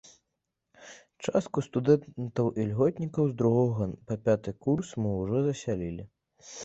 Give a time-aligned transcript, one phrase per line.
[1.25, 6.03] Частку студэнтаў-ільготнікаў з другога па пяты курс мы ўжо засялілі.